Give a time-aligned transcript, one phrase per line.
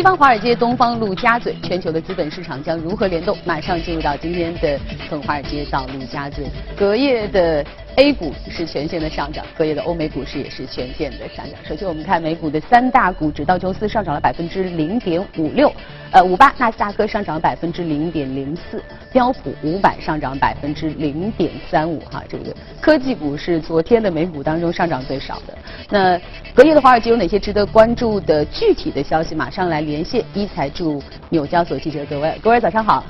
[0.00, 3.36] 西方华尔街、东方陆家嘴，全球的资本市场将如何联动？
[3.44, 4.80] 马上进入到今天的
[5.10, 7.62] 从华尔街到陆家嘴，隔夜的。
[8.00, 11.60] A 股是全线的上涨，隔夜的欧美股市也是全线的上涨。
[11.62, 15.70] 首先我们看美股的三大股指，道琼斯上涨了百分之零点五六，
[16.10, 18.82] 呃五八，纳斯达克上涨百分之零点零四，
[19.12, 22.00] 标普五百上涨百分之零点三五。
[22.10, 25.58] 哈，这个科技股是昨天的美股当中上涨最少的。
[25.90, 26.18] 那
[26.54, 29.34] 隔夜的华尔街有哪些值得关注的具体的消息？
[29.34, 33.04] 马上来连线一财驻纽交所记者各位，各位早上好。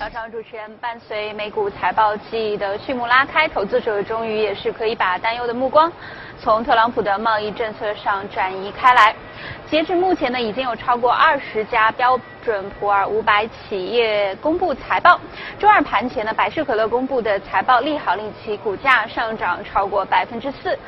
[0.00, 5.92] 早上，主持人，伴随美股财报季的序幕拉开，投资者终于也是可以把担忧的目光
[6.40, 9.14] 从特朗普的贸易政策上转移开来。
[9.66, 15.20] 截至目前呢，已经有超过二十家标准普尔五百企业公布财报。
[15.58, 20.78] 周二盘前呢，百事可乐公布的财报利好，令其股价上涨超过百分之四。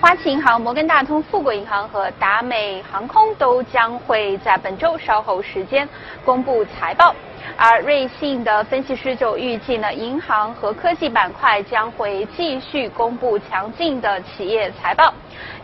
[0.00, 5.86] 花旗银行、摩根大通、富国银行和达美航空都将会在本周稍后时间
[6.24, 7.14] 公布财报。
[7.56, 15.12] 而瑞信的分析师就预计呢，银行和科技板块将会继续公布强劲的企业财报。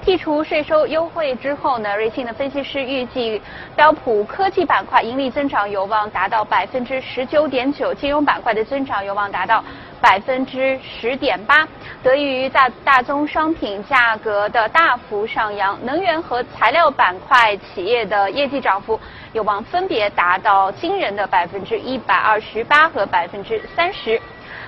[0.05, 3.41] 剔除税收优惠之后呢，瑞信的分析师预计
[3.77, 9.65] 标普科技板块盈利增长有望达到百分之十九点九，金融板块的增长有望达到
[10.01, 11.67] 百分之十点八。
[12.03, 18.99] 得益于大大宗商品价格的大幅上扬，能源和材料板块企业的业绩涨幅
[19.33, 24.21] 有望分别达到惊人的百分之一百二十八和百分之三十。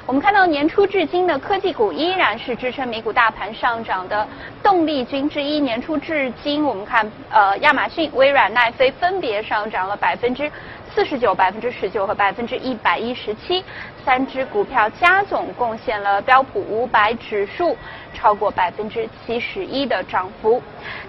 [0.06, 4.27] 我们看到年初至今的科技股依然是支撑美股大盘上涨的
[4.62, 5.58] 动力军之一。
[5.58, 10.50] 年初至今，我们看呃亚马逊、微软、奈飞分别上涨了百分之
[10.95, 13.64] 四十九、百分之十九和百分之一百一十七，
[14.05, 17.77] 三只股票加总贡献了标普五百指数
[18.14, 20.62] 超过百分之七十一的涨幅。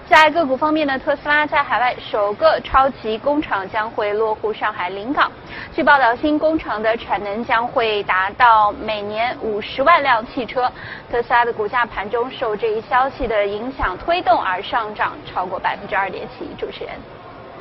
[0.08, 5.32] 在个股方面呢，特斯拉在海外首个超级工厂将会落户上海临港。
[5.76, 10.72] 据报道，新工厂的产能将会达到每年五十万辆汽车。
[11.12, 16.48] 特斯拉的股价盘中受这一消息的影响推动而上涨超过百分之二点七。
[16.58, 16.94] 主持人。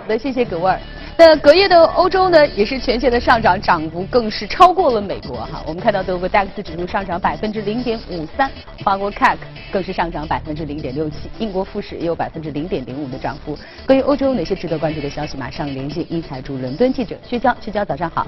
[0.04, 0.78] 好的，谢谢葛味儿。
[1.16, 5.64] 那隔夜的欧洲呢，也是全线的上涨，涨幅更是超过了美国哈。
[5.66, 8.50] 我们看到德国 DAX 指数上涨百分之零点五三，
[8.80, 9.38] 法国 CAC
[9.72, 13.56] 更是上涨百分之零点六七，英国富时也有百分之零点零五的涨幅。
[13.86, 15.38] 关于欧洲有哪些值得关注的消息？
[15.38, 18.26] 马上连线一财驻伦敦记者薛娇，薛娇早上好。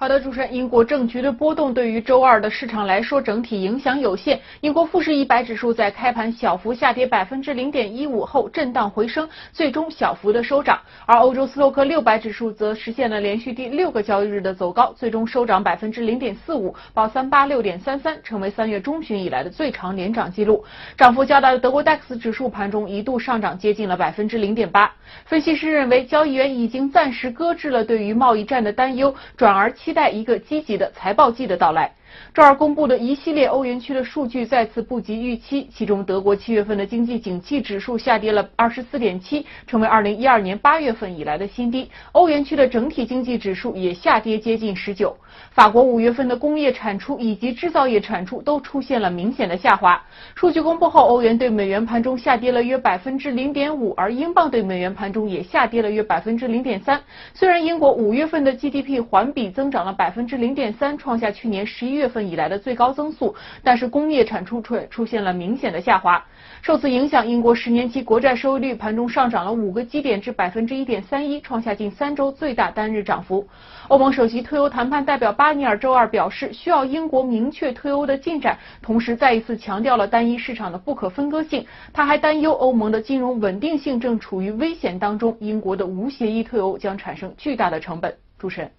[0.00, 4.40] 好的，主持人，英国政局的波动对于周二的市场来说整体影响有限。
[4.60, 10.78] 英国富时一百指数在开盘小幅下跌百分之零点一五后震荡回升，最终小幅的收涨。
[11.04, 20.64] 而欧洲斯洛克六百指数则实现了连续第六个交易日的走高，最终收涨百分之零点四五，报三八六点三三，成为三月中旬以来的最长连涨记录。
[20.96, 24.88] 涨幅较大的德国 DAX 指数盘中一度上涨接近了百分之零点八。
[25.24, 29.74] 分析师认为，交易员已经暂时搁置了对于贸易战的担忧，转而。
[29.88, 31.94] 期待一个积极的财报季的到来。
[32.34, 41.90] 周二公布的一系列欧元区的数据再次不及预期，其中德国七月份的经济景气指数下跌了二十四点七，成为二零一二年八月份以来的新低。
[42.12, 45.16] 欧元区的整体经济指数也下跌接近十九。
[45.50, 50.00] 法国五月份的工业产出以及制造业产出都出现了明显的下滑。
[50.34, 57.00] 数据公布后，欧元对美元盘中下跌了约百分之零点五，而英镑对美元盘中也下跌了约百分之零点三。
[57.34, 62.08] 虽然英国五月份的 GDP 环比增长了百分之零点三，创下去年十一月。
[62.08, 66.24] 份以来的最高增速，但是工业产出却出现了明显的下滑。
[66.62, 73.46] 受此影响，英国十年期国债收益率盘中上涨了五个基点至百分之一点三一，创下近三周最大单日涨幅。
[73.88, 81.66] 欧盟首席退欧谈判代表巴尼尔周二表示，需要英国明确退欧的进展，同时再一次强调了单一市场的不可分割性。
[81.92, 88.16] 他还担忧欧盟的金融稳定性正处于危险当中，英国的无协议退欧将产生巨大的成本。
[88.38, 88.70] 主持人。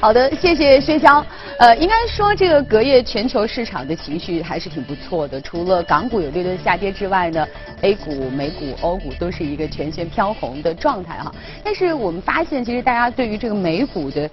[0.00, 1.24] 好的，谢谢薛娇。
[1.58, 5.40] 呃，应该说这个隔夜全球市场的情绪还是挺不错的。
[5.40, 7.46] 除了港股有略略下跌之外呢
[7.80, 11.34] ，A 股、美股、欧股都是一个全线飘红的状态哈。
[11.64, 14.30] 但是我们发现，其实大家对于这个美股的。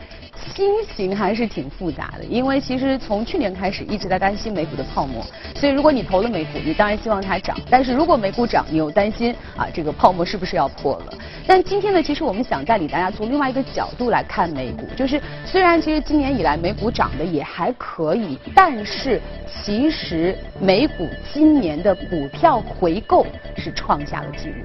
[0.53, 11.13] 心情还是挺复杂的，因为其实从去年开始一直在担心美股的泡沫，所以如果你投了美股，你当然希望它涨；但是如果美股涨，你又担心啊这个泡沫是不是要破了？
[11.47, 23.25] 但今天呢，其实我们想带领大家从另外一个角度来看美股，就是虽然其实今年以来美股涨得也还可以，但是其实美股今年的股票回购
[23.57, 24.55] 是创下了纪录。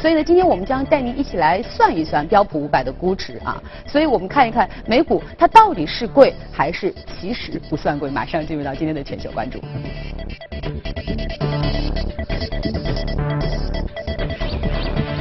[0.00, 3.62] 所以呢，今天我们将带您一起来算一算标普五百的估值啊。
[3.86, 8.10] 所以我们看一看美股它到底是贵还是其实不算贵。
[8.10, 9.60] 马上进入到今天的全球关注。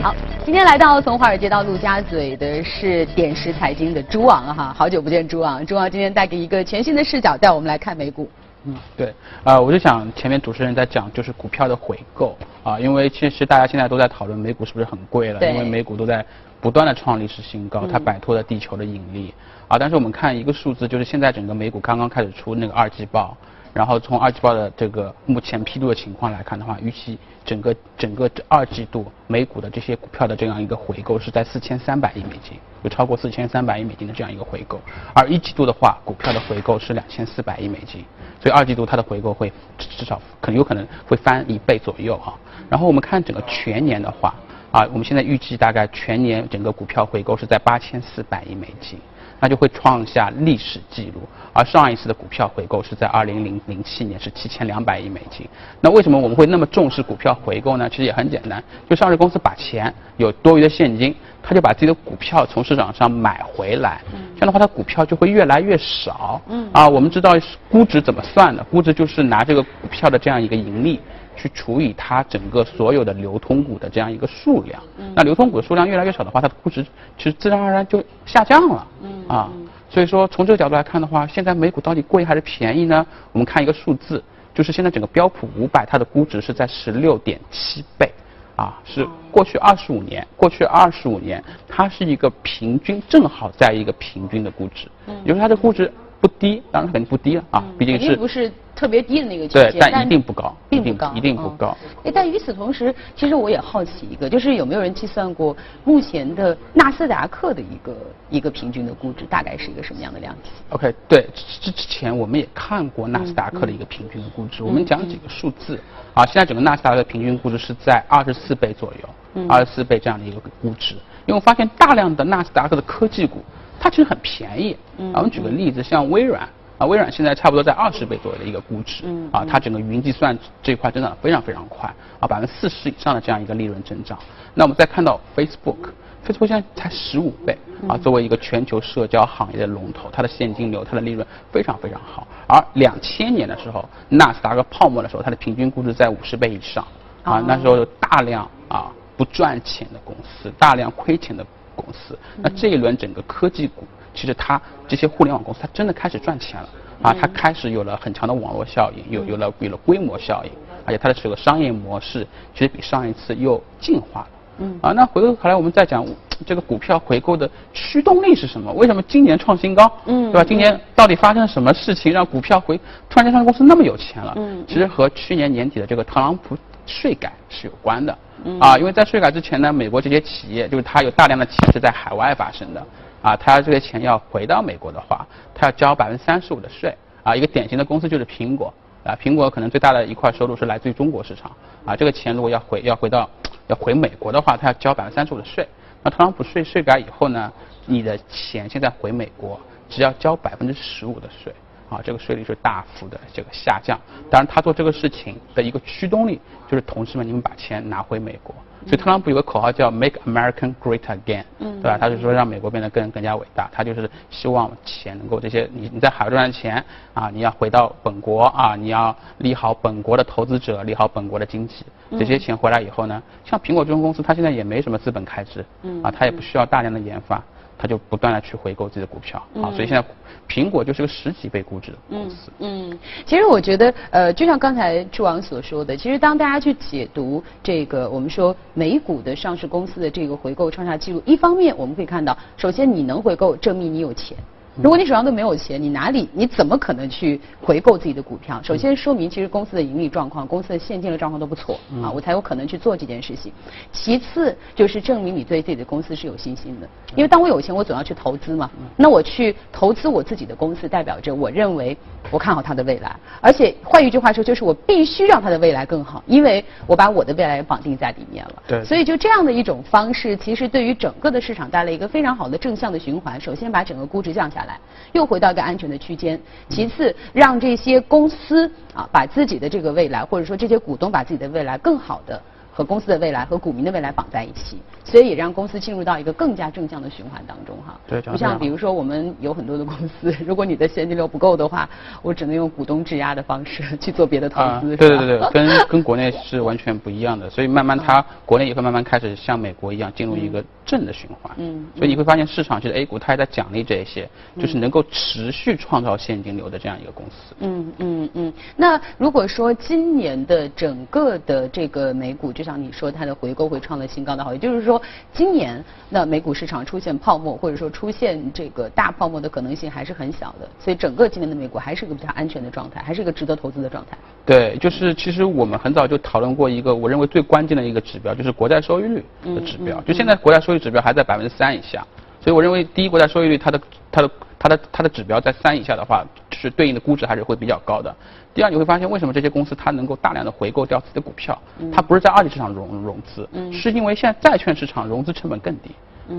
[0.01, 0.15] 好。
[0.45, 8.27] 今天来到从华尔街到陆家嘴的是点石财经的朱昂哈，好久不见朱昂，朱昂今天带给一个全新的视角带我们来看美股。
[8.65, 9.13] 嗯，对，
[9.43, 16.25] 啊，我就想前面主持人在讲就是股票的回购啊，因为其实大家现在都在讨论美股是不是很贵了，因为美股都在
[16.59, 19.33] 不断的创历史新高，它摆脱了地球的引力
[19.67, 19.77] 啊。
[19.79, 23.35] 但是我们看一个数字，就是现在整个美股刚刚开始出那个二季报。
[23.73, 34.79] 然后从二季报的这个目前披露的情况来看的话，预期整个整个这二季度美股的这些股票的这样一个回购是在四千三百亿美金，有超过四千三百亿美金的这样一个回购。
[35.13, 38.03] 而一季度的话，股票的回购是两千四百亿美金，
[38.41, 42.33] 所以二季度它的回购会至少可能有可能会翻一倍左右哈。
[42.69, 44.33] 然后我们看整个全年的话，
[44.71, 48.99] 啊，我们现在预计大概全年整个股票回购是在八千四百亿美金。
[49.39, 51.21] 那就会创下历史记录，
[51.53, 55.47] 而上一次的股票回购是在二零零零七年，是七千两百亿美金。
[55.81, 57.89] 那为什么我们会那么重视股票回购呢？
[57.89, 64.01] 其实也很简单，就上市公司把钱有多余的现金，他就把自己的股票从市场上买回来，
[64.35, 66.41] 这样的话，他股票就会越来越少。
[66.71, 67.33] 啊，我们知道
[67.69, 68.63] 估值怎么算的？
[68.65, 70.99] 估值就是拿这个股票的这样一个盈利。
[71.39, 74.81] 去除以它整个所有的流通股的这样一个数量，
[75.15, 76.83] 那流通股的数量越来越少的话，它的估值
[77.17, 78.87] 其实自然而然就下降了。
[79.29, 79.49] 啊，
[79.89, 83.05] 所以说从这个角度来看的话，现在美股到底贵还是便宜呢？
[83.31, 84.21] 我们看一个数字，
[84.53, 88.11] 就是现在整个标普五百它的估值是在十六点七倍，
[88.57, 94.87] 啊，是过去二十五年，过去二十五年它是一个平均，正好在一个平均的估值，
[95.23, 95.89] 也就是它的估值。
[96.21, 101.75] 不低，当然肯定不低了啊，毕竟是不是特别低的那个区间，对，但一定不高，并不高，一定不高。
[102.03, 105.55] 哎，但与此同时，其实我也好奇一个，就是有没有人计算过
[105.85, 107.95] 目前的纳斯达克的一个
[108.29, 115.79] 一个平均的估值大概是一个什么样的量级？OK，对，之之前我们也看过纳斯达克的一个平均的估值，我们讲几个数字
[116.13, 120.95] 啊，现在整个纳斯达克的平均估值是在二十四倍左右，二十四倍这样的一个估值，
[121.25, 123.41] 因为我发现大量的纳斯达克的科技股。
[123.79, 124.75] 它其实很便宜，
[125.13, 126.47] 啊，我们举个例子，像微软，
[126.77, 134.19] 啊，微软现在差不多在二十倍左右的一个估值，啊，它整个云计算这一块增长非常非常快，啊，百分之四十以上的这样一个利润增长。
[134.53, 142.27] 那我们再看到 Facebook，Facebook 现在才十五倍，啊，作为一个全球社交行业的龙头，它的现金流、它的利润非常非常好。
[142.47, 146.85] 而两千年的时候，纳斯达克泡沫的时候，它的平均估值在五十倍以上，
[147.23, 151.45] 啊，那时候有大量啊不赚钱的公司，大量亏钱的。
[151.79, 153.83] 公司，那这一轮整个科技股，
[154.13, 156.69] 其实它这些互联网公司，它真的开始赚钱了
[157.01, 157.15] 啊！
[157.19, 160.51] 它开始有了很强的网络效应，有有了有了规模效应，
[160.85, 164.27] 而且它的这个商业模式其实比上一次又进化了。
[164.61, 166.05] 嗯啊，那回过头来我们再讲
[166.45, 168.69] 这个股票回购的驱动力是什么？
[168.73, 169.89] 为什么今年创新高？
[170.05, 170.43] 嗯，对吧？
[170.43, 172.77] 今年到底发生了什么事情让股票回
[173.09, 174.33] 突然间上市公司那么有钱了？
[174.35, 176.57] 嗯，其实和去年年底的这个特朗普
[176.89, 178.17] 税改是有关的。
[178.59, 182.81] 啊，因为在税改之前呢，美国这些企业就是它有大量的钱是在海外发生的，
[183.21, 191.51] 啊，它这些钱要回到美国的话，它要交百分之三十五的税，啊，一个典型的公司就是苹果，啊，苹果可能最大的一块收入是来自于中国市场，
[191.85, 193.29] 啊，这个钱如果要回要回到
[193.67, 195.67] 要回美国的话，它要交百分之三十五的税，
[196.01, 197.51] 那特朗普税税改以后呢，
[197.85, 199.59] 你的钱现在回美国
[199.89, 201.53] 只要交百分之十五的税。
[201.89, 203.99] 啊，这个税率是大幅的这个下降。
[204.29, 208.53] 当然，他做这个事情的一个驱动力就是，同志们，你们把钱拿回美国。
[208.85, 211.97] 所以，特朗普有个口号叫 “Make America Great Again”，对吧？
[211.99, 213.69] 他就说让美国变得更更加伟大。
[213.73, 221.85] 他就是希望钱能够这些你你在海外赚的钱啊，你要回到本国啊，你要利好本国的投资者，利好本国的经济。
[222.17, 225.65] 这些钱回来以后呢，像苹果这种公司，它现在也没什么资本开支，
[226.01, 227.43] 啊，它也不需要大量的研发。
[227.81, 230.03] 他就不断的去回购自己的股票啊，所以现在
[230.49, 232.51] 苹果就是个十几倍估值的公司。
[232.59, 244.37] 嗯，其实我觉得，呃，就像刚才朱王所说的，其实当大家去解读这个我们说美股的上市公司的这个回购创下记录，一方面我们可以看到，首先你能回购，证明你有钱。
[244.81, 248.61] 如果你手上都没有钱，你哪里你怎么可能去回购自己的股票？
[248.63, 253.51] 首先说明其实公司的盈利状况、公司的现金流状况都不错啊，我才有可能去做这件事情。
[253.91, 258.69] 其次就是证明你对自己的公司是有信心的，因为当我有钱，我总要去投资嘛。
[258.95, 261.97] 那我去投资我自己的公司，代表着我认为
[262.31, 268.63] 我看好它的未来，而且换一句话说，就是我必须让它的未来更好，因为我把我的未来绑定在里面了。
[268.65, 268.85] 对。
[268.85, 273.41] 所以就这样的一种方式，其实对于整个的市场带来一个非常好的正向的循环。
[273.41, 274.68] 首先把整个估值降下来。
[275.11, 276.39] 又回到一个安全的区间。
[276.69, 287.99] 其次，让这些公司啊，把自己的这个未来，或者说这些股东把自己的未来更好的和公司的未来和股民的未来绑在一起，所以也让公司进入到一个更加正向的循环当中哈。
[288.07, 291.89] 对，不像比如说我们有很多的公司，如果你的现金流不够的话，
[292.21, 294.95] 我只能用股东质押的方式去做别的投资。
[294.95, 301.51] 对对对对，跟跟国内是完全不一样的，所以慢慢它国内也会慢慢开始像美国一样进入一个正的循环。
[301.57, 301.85] 嗯。
[301.95, 307.55] 所以你会发现市场其实 A 股它也在奖励这一些，就是能够持续创造现金流的这样一个公司。
[307.59, 308.53] 嗯嗯嗯。
[308.75, 315.01] 那如果说今年的整个的这个美股，就像你说，它的回购会创了新高的好，也就是说，
[315.33, 324.17] 今年那美股市场出现泡沫，或者说出现这个大泡沫的可能性还是很小的，所以整个今年的美股还是一个比较安全的状态，还是一个值得投资的状态。
[324.45, 330.01] 对，就是其实我们很早就讨论过一个我认为最关键的一个指标，就是国债收益率的指标。
[330.01, 332.05] 就现在国债收益指标还在百分之三以下，
[332.41, 338.13] 所以我认为第一国债收益率它的它的它的它的指标在三以下的话，就是对应的估值还是会比较高的。
[338.53, 341.57] 第二，你会发现为什么这些公司它能够大量的回购掉自己的股票？
[341.93, 345.91] 它不是在二级市场融融资，是因为现在债券市场融资成本更低，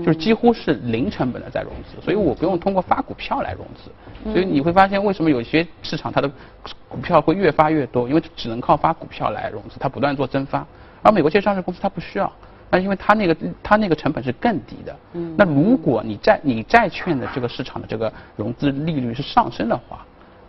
[0.05, 3.89] 就是几乎是零成本的在融资，所以我不用通过发股票来融资。
[4.31, 6.29] 所以你会发现为什么有些市场它的
[6.87, 10.63] 股票会越发越多，因为只能靠发股票来融资，它不断做增发。
[11.01, 12.31] 而美国这些上市公司它不需要，
[12.71, 14.95] 那因为它那个它那个成本是更低的。
[15.13, 20.03] 嗯那如果你债你债券的这个市场的这个融资利率是上升的话。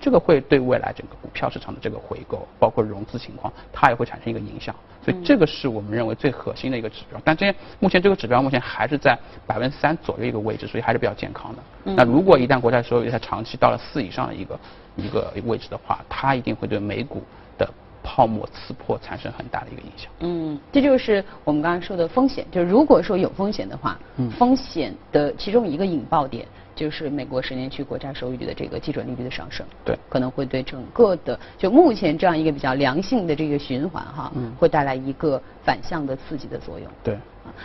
[0.05, 4.75] 这个会对未来整个股票市场的这个回购，包括融资情况，它也会产生一个影响。
[5.01, 7.21] 所以这个是我们认为最核心的一个指标。
[7.25, 11.63] 但这目前这个指标目前还是在百分之三左右一个位置，所以还是比较健康的。
[11.95, 14.61] 那如果一旦国债收益率它长期到了四以上的一个
[14.97, 17.23] 一个位置的话，它一定会对美股
[17.57, 17.71] 的
[18.15, 20.13] 泡沫刺破产生很大的一个影响。
[20.21, 22.45] 嗯，这就是我们刚刚说的风险。
[22.51, 23.99] 就是如果说有风险的话，
[24.39, 26.47] 风险的其中一个引爆点。
[26.75, 37.17] 就是美国十年期国债收益率的这个基准利率的上升，对，可能会对整个的就目前这样一个比较良性的这个循环哈，嗯，会带来一个反向的刺激的作用，对。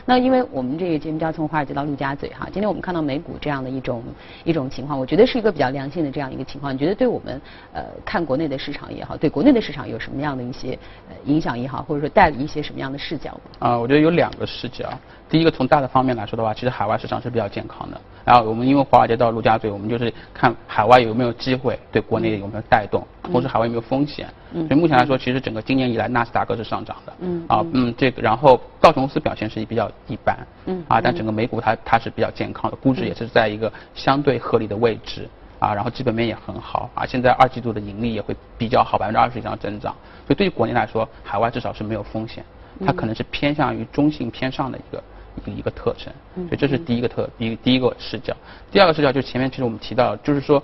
[0.08, 4.04] 那因为我们这个节目叫从华尔街到陆家嘴哈，今天我们看到美股这样的一种
[4.44, 6.74] 一种情况，我觉得是一个比较良性的这样一个情况。
[6.74, 7.40] 你觉得对我们
[7.74, 10.78] 呃看国内的市场也好，对国内的市场有什么样的一些
[11.10, 13.40] 呃影响也好，或者说带了一些什么样的视角？
[13.60, 14.90] 啊，我觉得有两个视角。
[15.30, 18.02] 第一个从大的方面来说的话，其实海外市场是比较健康的。
[18.26, 24.28] 然后我们因为华尔街到陆家嘴，我们就是看海外有没有机会对国内有没有带动，同时海外有没有风险。
[24.52, 27.14] 所以目前来说，其实整个今年以来纳斯达克是上涨的。
[27.20, 27.46] 嗯。
[27.48, 30.36] 啊，嗯，这个然后道琼斯表现是比较一般。
[30.66, 30.84] 嗯。
[30.88, 35.30] 啊，但整个美股它它是比较健康的，估值也是在一个相对合理的位置。
[35.60, 36.90] 啊，然后基本面也很好。
[36.96, 39.94] 啊，现在二季度的盈利也会比较好，百分之二十以上增长。
[40.26, 42.44] 所以对于国内来说，海外至少是没有风险。
[42.86, 45.04] 它可能是偏向于中性偏上的一个
[45.52, 46.14] 一个一个特征，
[46.48, 48.36] 所以这是第一个特第一第一个视角。
[48.72, 50.62] 第二个视角就是前面其实我们提到，就是说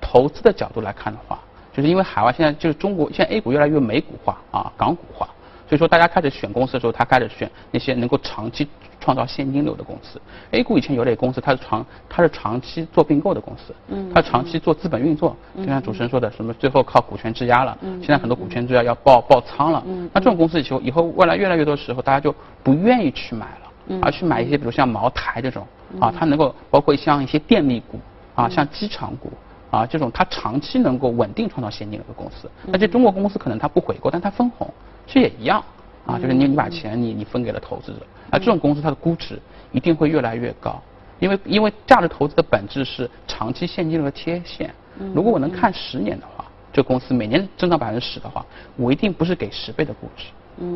[0.00, 1.38] 投资的角度来看的话，
[1.72, 5.26] 就是因为海外现在就是中国现在 A 股越来越美股化啊港股化，
[5.68, 8.68] 所以说大家开始选公司的时候，他开始选那些能够长期。
[8.98, 23.65] 创造现金流的公司，A 股以前有类公司，它是长它是长期做并购的公司，嗯，它长期做资本运作，就像主持人说的，什么最后靠股权质押了，嗯，现在很多股权质押要爆爆仓了，嗯，那这种公司以后以后未来越来越多时候，大家就不愿意去买了，嗯，
[24.02, 25.66] 而去买一些比如像茅台这种，
[26.00, 27.98] 啊，它能够包括像一些电力股，
[28.34, 29.30] 啊，像机场股，
[29.70, 34.68] 啊，这种它长期能够稳定创造现金流的公司，那这中国公司可能它不回购，但它分红，
[35.06, 35.62] 其实也一样。
[36.06, 39.40] 啊，就是你你把钱你你分给了投资者，那这种公司它的估值
[39.72, 40.80] 一定会越来越高，
[41.18, 44.72] 因为因为价值投资的本质是长期现金流的贴现。
[45.12, 50.26] 如果我能看十年的话，这公司每年增长百分之十的话，我一定不是给十倍的估值，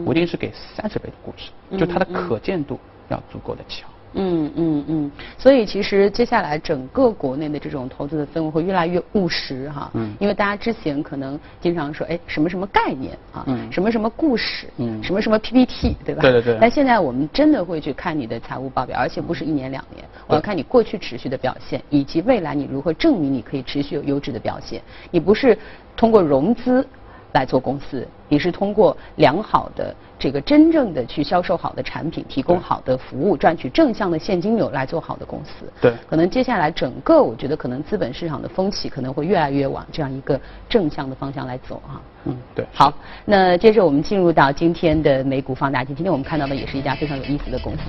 [0.04, 2.76] 我一定是给三十倍的估值，就它的可见度
[3.10, 3.88] 要足够的强。
[4.14, 16.22] 嗯嗯嗯，所以其实接下来整个国内的这种投资的氛围会越来越务实哈，嗯，因为大家之前可能经常说，哎，什么什么概念啊，嗯，什么什么故事，嗯，什么什么 PPT，对吧？
[16.22, 16.58] 对对对。
[16.60, 24.82] 但现在我们真的会去看你的财务报表，而且不是一年两年，我要看你过去持续的表现，以及未来你如何证明你可以持续有优质的表现。
[25.12, 25.56] 你不是
[25.96, 26.84] 通过融资。
[27.32, 35.64] 来做公司，你是通过良好的这个真正的去销售好的产品，提供好的服务，赚取正向的现金流来做好的公司。
[35.80, 42.00] 对，可能接下来整个我觉得可能资本市场的风气可能会越来越往这样一个正向的方向来走哈。
[42.24, 42.66] 嗯，对。
[42.74, 42.92] 好，
[43.24, 47.80] 那接着我们进入到今天的美股放大镜，今天我们看到的也是一家非常有意思的公司。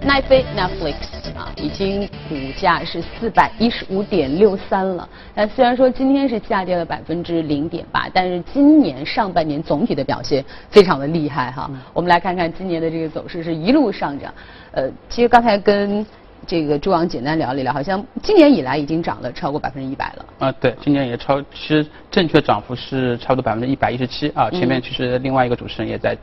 [0.00, 1.27] 奈飞 Netflix。
[1.56, 5.08] 已经股价是四百一十五点六三了。
[5.34, 11.70] 那虽然说今天是下跌了百分之零点八，但是今年上半年总体的表现非常的厉害哈。
[11.92, 14.32] 我们来看看今年的这个走势是一路上涨。
[14.72, 16.04] 呃，其实刚才跟
[16.46, 20.26] 这个朱王简单聊了一聊，好像今年以来已经涨了超过百分之一百了。
[20.38, 24.48] 啊，对，今年也超，其实正确涨幅是差不多百分之一百一十七啊。
[24.50, 26.16] 前面其实另外一个主持人也在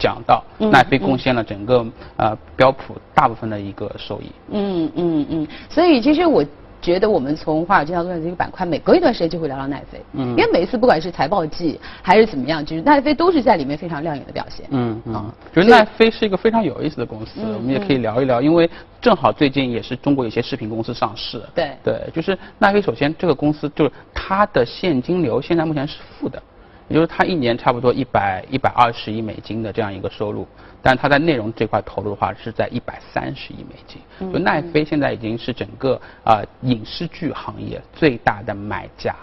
[0.00, 4.32] 讲到，奈飞贡献了整个呃标普大部分的一个收益。
[4.50, 6.44] 嗯嗯嗯，所以其实我。
[6.82, 14.64] 觉得我们从华尔街到洛杉这个板块，每隔一段时间就会聊聊奈飞，嗯，因为每一次不管是财报季还是怎么样，就是奈飞都是在里面非常亮眼的表现。
[14.70, 21.42] 嗯嗯，就是奈飞是一个非常有意思的公司，我们也可以聊一聊，因为正好最近也是中国有些视频公司上市。
[21.54, 26.42] 对对，就是奈飞，首先这个公司就是它的现金流现在目前是负的。
[26.90, 30.46] 也就是它一年差不多一百一百二十亿美金的这样一个收入，
[30.82, 34.32] 但是它在内容这块投入的话是在一百三十亿美金。
[34.32, 39.14] 就奈飞现在已经是整个啊影视剧行业最大的买家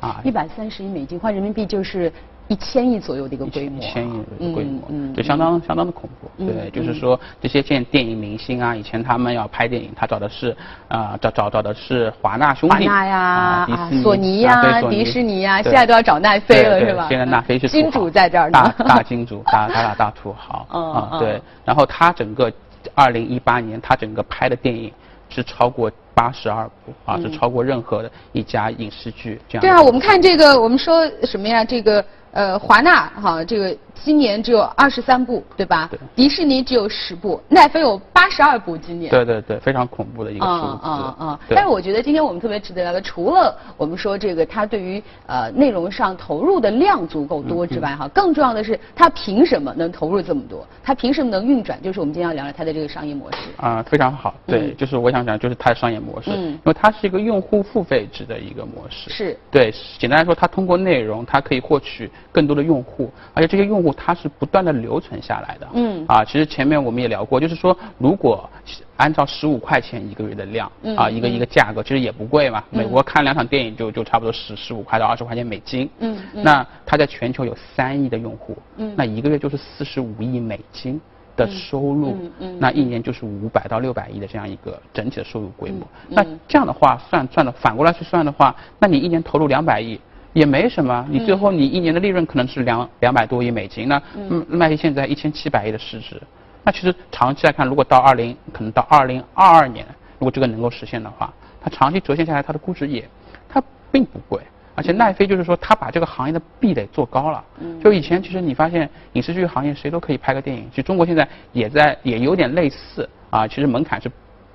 [0.00, 0.22] 啊。
[0.24, 2.10] 一百三十亿美金换人民币就是。
[2.48, 6.30] 一千亿左右的一个规模，一千亿的规模，嗯就相当相当的恐怖。
[6.44, 17.06] 对，就是说这些现电影明星啊，以前他们要拍电影，他找的是啊找找找的是华纳兄弟，华纳呀，索尼呀，迪士尼呀，现在都要找奈飞了是吧？
[17.08, 21.18] 现在奈飞是金主在这儿，大大金主，大大大大土豪啊。
[21.18, 22.52] 对，然后他整个
[22.94, 24.92] 二零一八年他整个拍的电影
[25.28, 29.60] 是超过八十二部啊，是超过任何的一家影视剧这样。
[29.60, 31.64] 对啊，我们看这个，我们说什么呀？
[31.64, 32.04] 这个。
[32.32, 35.88] 呃，华纳哈，这个今年只有二十三部，对吧？
[35.90, 35.98] 对。
[36.14, 39.10] 迪士尼只有十部，奈飞有八十二部，今年。
[39.10, 40.86] 对对对，非常恐怖的一个数字。
[40.86, 41.40] 啊啊啊！
[41.48, 50.66] 但是我觉得今天我们特别值得聊的，除了我们说这个它对于呃内容上投入的量足够多之外，哈，更重要的是它凭什么能投入这么多？
[50.82, 51.80] 它凭什么能运转？
[51.82, 53.38] 就是我们今天要聊聊它的这个商业模式。
[53.56, 54.34] 啊，非常好。
[54.46, 59.10] 对，就是我想讲，就是它的商业模式，嗯因为它是一个用户付费制的一个模式。
[59.10, 59.36] 是。
[59.50, 63.10] 对，简单来说，它通过内容，它可以获取更多的用户。
[63.34, 65.68] 而且这些用户他是不断的留存下来的。
[65.74, 66.04] 嗯。
[66.08, 68.48] 啊，其实前面我们也聊过，就是说，如果
[68.96, 72.62] 按照十五块钱一个月的量，啊，一个一个价格，其实也不贵嘛。
[72.70, 75.88] 美国看两场电影就就差不多十十五块到二十块钱美金。
[75.98, 76.18] 嗯。
[76.34, 78.56] 那它在全球有三亿的用户。
[78.76, 78.94] 嗯。
[78.96, 81.00] 那一个月就是四十五亿美金
[81.36, 82.16] 的收入。
[82.20, 82.58] 嗯嗯。
[82.58, 85.86] 那一年就是五百到六百亿的这样一个整体的收入规模。
[86.08, 90.00] 那这样的话算算的反过来去算的话，那你一年投入两百亿。
[90.36, 94.02] 也没什么，你最后你一年的利润可能是两两百多亿美金，那
[94.46, 96.20] 麦迪现在一千七百亿的市值，
[96.62, 99.86] 那其实长期来看，如果到二零可能到二零二二年，
[100.18, 103.08] 如果这个能够实现的话，它长期折现下来，它的估值也
[103.48, 104.38] 它并不贵，
[104.74, 107.42] 而且奈飞就是说它把这个行业的壁垒做高了，
[107.82, 114.10] 就以前其实你发现影视剧行业谁都可以拍个电影，其实中国现在也在也有点类似啊，其实门槛是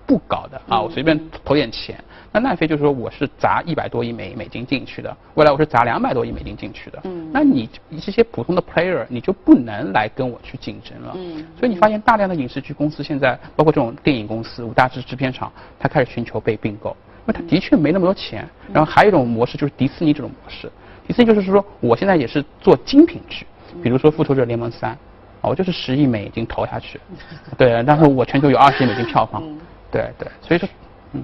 [0.06, 1.96] 不高的啊，我随便投点钱。
[2.34, 7.02] 那奈飞就是说我是砸一百多亿美美金进去的，未来我是砸两百多亿美金进去的。
[7.04, 11.12] 嗯，那你这些普通的 player 你就不能来跟我去竞争了。
[11.18, 16.96] 嗯，所以你发现大量的影视剧公司现在，包括这种电影公司、五大制制片厂，它开始寻求被并购，
[17.28, 18.48] 因为它的确没那么多钱。
[18.72, 20.72] 然后还有一种模式就是迪士尼这种模式，
[21.06, 23.46] 迪士尼就是说我现在也是做精品剧，
[23.84, 24.94] 比如说《复仇者联盟三》，
[25.42, 26.98] 我就是十亿美金投下去，
[27.58, 29.44] 对，但是我全球有二十亿美金票房，
[29.92, 30.70] 对对，所以说，
[31.12, 31.22] 嗯。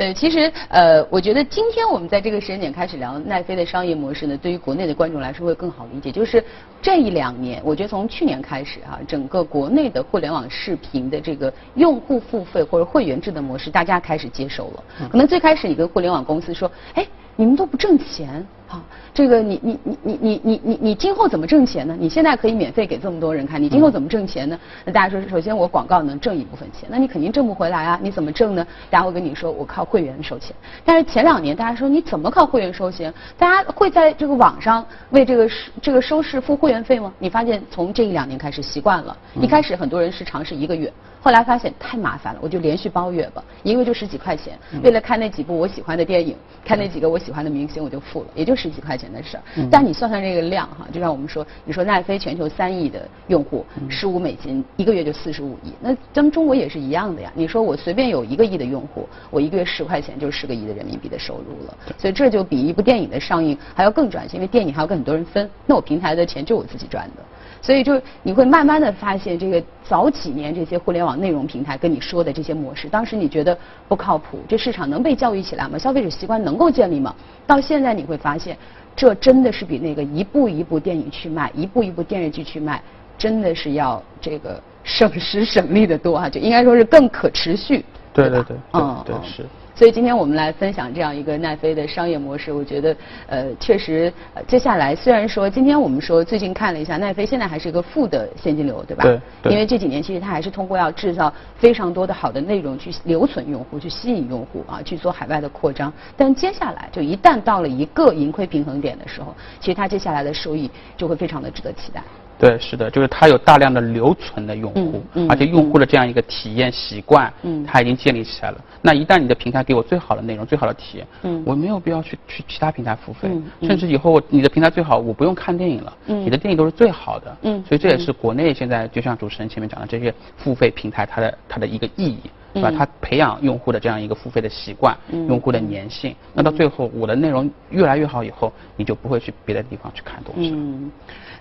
[0.00, 6.10] 对，其实呃，我觉得今天我们在这个时间点开始聊奈飞的商业模式呢，对于国内的观众来说会更好理解。
[6.10, 6.42] 就是
[6.80, 14.84] 这一两年，我觉得从去年开始啊，整个国内的互联网视频的这个用户付费或者会员制的模式，大家开始接受了。
[15.10, 18.42] 可能最开始你跟互联网公司说，哎，你们都不挣钱。
[18.70, 18.80] 好，
[19.12, 21.96] 这个你你你你你你你你今后怎么挣钱呢？
[21.98, 24.56] 你现在可以免费给这么多人看，你今后怎么挣钱呢？
[24.84, 27.98] 那大家说，首先我广告能挣一部分钱，那你肯定挣不回来啊！
[28.00, 28.64] 你怎么挣呢？
[28.88, 30.54] 大家会跟你说，我靠会员收钱。
[30.84, 33.12] 但是前两年大家说你怎么靠会员收钱？
[33.36, 35.50] 大家会在这个网上为这个
[35.82, 37.12] 这个收视付会员费吗？
[37.18, 40.92] 你发现从这一两年开始习惯了，一开始很多人是尝试一个月。
[41.22, 49.42] 后来发现太麻烦了，我就连续包月吧，一个月就十几块钱，为了看那几部我喜欢的电影，看那几个我喜欢的明星，我就付了，也就十几块钱的事儿。
[49.70, 57.32] 但你算算这个量哈，就像我们说，你说奈飞全球三亿的用户，十五美金一个月就四十五亿，那咱们中国也是一样的呀。
[57.34, 67.22] 你说我随便有一个亿的用户，我一个月十块钱就是十个亿的人民币的收入了，所以这就比一部电影的上映还要更赚钱，因为电影还要跟很多人分，那我平台的钱就我自己赚的。
[67.62, 75.76] 所以就你会慢慢的发现，这个早几年这些互联网内容平台跟你说的这些模式，当时你觉得不靠谱，这市场能被教育起来吗？
[75.78, 77.14] 消费者习惯能够建立吗？
[77.46, 78.56] 到现在你会发现，
[78.96, 82.82] 这真的是比那个一部一部电影去卖，一部一部电视剧去卖，
[83.18, 87.84] 真的是要这个省时省力的多啊，就应该说是更可持续。
[88.12, 89.44] 对对对，嗯对是。
[89.80, 92.94] 所以今天我们来分享这样一个奈飞的商业模式，我觉得
[93.26, 94.12] 呃确实，
[94.46, 99.04] 接下来虽然说今天我们说最近看了一下奈飞现在还是一个负的现金流，对吧？
[99.40, 99.50] 对。
[99.50, 105.90] 因为这几年其实它还是通过要制造非常多的好的内容去留存用户，去吸引用户啊，去做海外的扩张。
[106.14, 112.02] 但接下来就一旦到了一个盈亏平衡点的时候，其实它接下来的收益就会非常的值得期待。
[112.40, 117.30] 对，是的，就是它有大量的留存的用户，而且用户的这样一个体验习惯，
[117.66, 118.58] 它已经建立起来了。
[118.80, 121.06] 那一旦你的平台给我最好的内容、最好的体验，
[121.44, 123.28] 我没有必要去去其他平台付费，
[123.62, 127.36] 甚至以后你的平台最好，我不用看电影了，你的电影都是最好的。
[127.68, 132.72] 所以这也是国内现在就像主持人前面讲的这些付费平台它的它的一个意义，对吧？
[132.78, 134.96] 它培养用户的这样一个付费的习惯，
[135.28, 136.16] 用户的粘性。
[136.32, 140.50] 那到最后我的内容越来越好以后，你就不会去别的地方去看东西。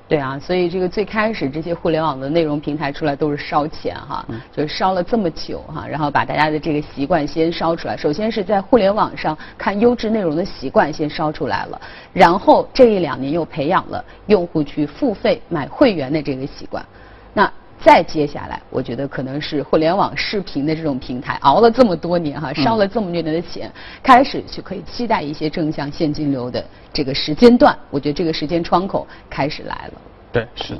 [0.09, 7.95] 对啊，所以这个最开始这些互联网的内容平台出来都是烧钱哈，就是烧了这么久哈，然后把大家的这个习惯先烧出来。
[7.95, 11.79] 首先是在互联网上看优质内容的习惯先烧出来了，
[12.11, 16.83] 然后这一两年又培养了用户去付费买会员的这个习惯。
[17.31, 17.49] 那
[17.81, 23.71] 再接下来，我觉得可能是互联网视频的这种平台熬了这么多年哈，烧了这么多年的钱，
[24.03, 27.73] 开始去可以期待一些正向现金流的这个时间段。
[27.89, 30.01] 我觉得这个时间窗口开始来了。
[30.31, 30.75] 对，是。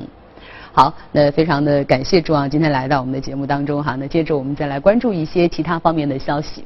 [0.74, 3.96] 好，那非常的感谢朱昂今天来到我们的节目当中哈。
[3.96, 6.66] 那接着我们再来关注一些其他方面的消息。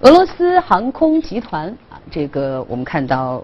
[0.00, 3.42] 俄罗斯航空集团啊，这个我们看到。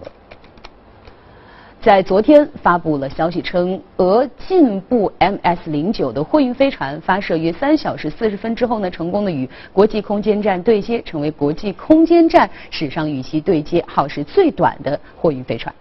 [1.85, 15.75] 在昨天发布了消息称，俄进步 MS 零九的货运飞船发射约三小时四十分之后呢，成功的与国际空间站对接，成为国际空间站史上与其对接耗时最短的货运飞船。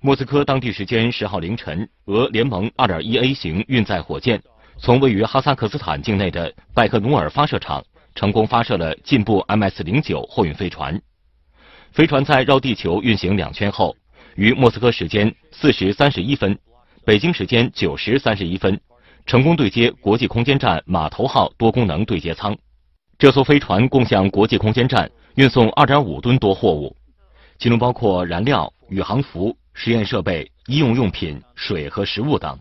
[0.00, 4.40] 莫斯科当地时间十号凌晨，俄联盟二点一 A 型运载火箭
[4.78, 7.82] 从位于哈萨克斯坦境内的拜克努尔发射场
[8.14, 10.96] 成功发射了进步 MS 零九货运飞船。
[11.90, 13.96] 飞船在绕地球运行两圈后。
[14.36, 16.56] 于莫斯科时间四时三十一分，
[17.04, 18.78] 北京时间九时三十一分，
[19.24, 22.56] 成功对接国际空间站码头号多功能对接舱。
[23.18, 26.94] 这艘飞船共向国际空间站运送二点五吨多货物，
[27.58, 32.58] 其中包括燃料、宇航服、实验设备、医用用品、水和食物等。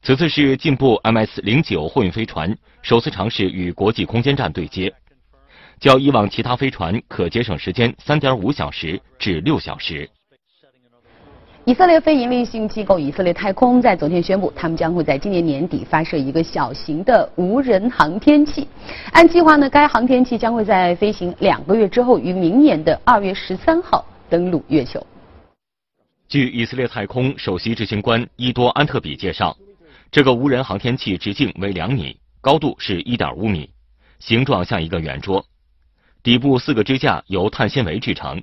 [0.00, 4.90] 此次是进步 MS 零九货运飞船首次尝试与国际空间站对接，
[5.80, 10.08] 较以往其他飞船可节省时间三点五小时至六小时。
[11.68, 18.66] 以色列非营利性机构以色列太空在昨天宣布，他们将会在今年年底发射一个小型的无人航天器。
[19.12, 25.06] 按计划呢，该航天器将会在飞行两个月之后，于明年的二月十三号登陆月球。
[26.26, 29.54] 据以色列太空首席执行官伊多安特比介绍，
[30.10, 33.68] 这个无人航天器直径为两米，高度是一点五米，
[34.20, 35.44] 形状像一个圆桌，
[36.22, 38.42] 底部四个支架由碳纤维制成。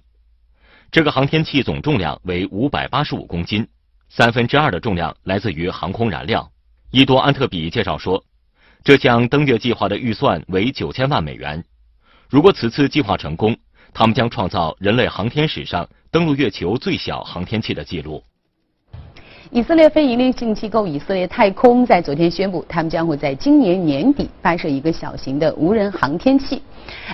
[0.95, 3.67] 这个航天器总重量为五百八十五公斤，
[4.07, 6.49] 三分之二的重量来自于航空燃料。
[6.89, 8.23] 伊多安特比介绍说，
[8.81, 11.61] 这项登月计划的预算为九千万美元。
[12.29, 13.57] 如果此次计划成功，
[13.93, 18.23] 他们将创造人类航天史上登陆月球最小航天器的记录。
[19.51, 26.61] 以色列非营利性机构以色列太空在昨天宣布，他们将会在今年年底发射一个小型的无人航天器。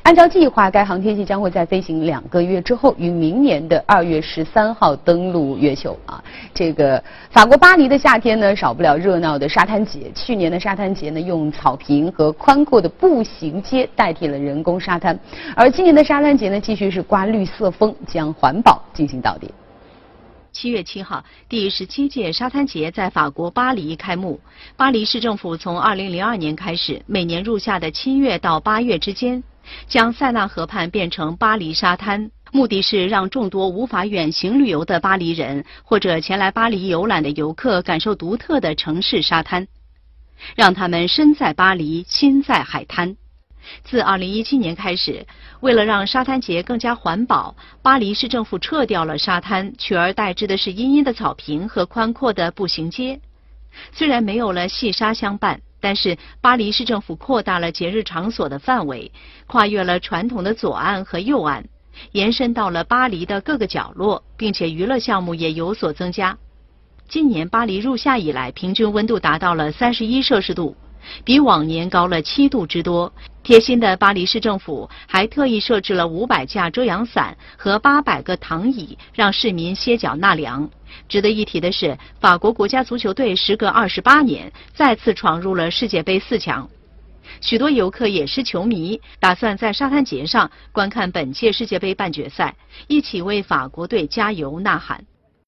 [0.03, 5.97] 按照计划，该航天器将会在飞行两个月之后，于明年的二月十三号登陆月球。
[6.05, 10.11] 啊，这个法国巴黎的夏天呢，少不了热闹的沙滩节。
[10.15, 15.17] 去年的沙滩节呢，用草坪和宽阔的步行街代替了人工沙滩，
[15.55, 19.51] 而今年的沙滩节呢，继续是刮绿色风，将环保进行到底。
[20.51, 24.39] 七月七号，第十七届沙滩节在法国巴黎开幕。
[24.75, 29.41] 巴黎市政府从二零零二年开始，每年入夏的七月到八月之间，
[29.87, 39.67] 将塞纳河畔变成巴黎沙滩，目的是让众多无法远行旅游的巴黎人或者前来巴黎游览的游客感受独特的城市沙滩，
[40.55, 43.15] 让他们身在巴黎，心在海滩。
[43.83, 45.25] 自2017年开始，
[45.59, 53.19] 为了让沙滩节更加环保，巴黎市政府撤掉了沙滩，取而代之的是茵茵的草坪和宽阔的步行街。
[53.91, 59.11] 虽然没有了细沙相伴，但是巴黎市政府扩大了节日场所的范围，
[59.47, 61.65] 跨越了传统的左岸和右岸，
[62.11, 66.37] 延伸到了巴黎的各个角落，并且娱乐项目也有所增加。
[67.07, 70.75] 今年巴黎入夏以来，平均温度达到了31摄氏度。
[71.23, 73.11] 比往年高了七度之多。
[73.43, 80.69] 贴心的巴黎市政府还特意设置了五百架遮阳伞和八百个躺椅，让市民歇脚纳凉。
[81.09, 86.69] 值得一提的是，法国国家足球队时隔二十八年再次闯入了世界杯四强。
[87.39, 92.55] 许多游客也是球迷，打算在沙滩节上观看本届世界杯半决赛，
[92.87, 95.03] 一起为法国队加油呐喊。